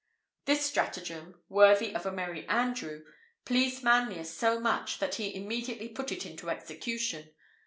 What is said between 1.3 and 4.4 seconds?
worthy of a Merry Andrew, pleased Manlius